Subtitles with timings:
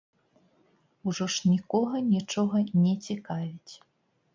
[1.11, 3.73] Ужо ж нікога нічога не цікавіць.